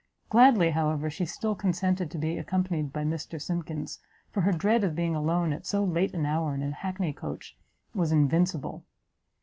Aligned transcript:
Gladly, 0.31 0.71
however, 0.71 1.11
she 1.11 1.27
still 1.27 1.53
consented 1.53 2.09
to 2.09 2.17
be 2.17 2.35
accompanied 2.39 2.91
by 2.91 3.03
Mr 3.03 3.39
Simkins, 3.39 3.99
for 4.31 4.41
her 4.41 4.51
dread 4.51 4.83
of 4.83 4.95
being 4.95 5.13
alone, 5.15 5.53
at 5.53 5.67
so 5.67 5.83
late 5.83 6.15
an 6.15 6.25
hour, 6.25 6.55
in 6.55 6.63
an 6.63 6.71
hackney 6.71 7.13
coach, 7.13 7.55
was 7.93 8.11
invincible. 8.11 8.83